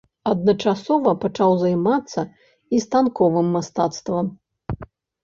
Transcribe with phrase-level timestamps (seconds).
[0.29, 2.21] Адначасова пачаў займацца
[2.77, 4.33] і станковым мастацтвам.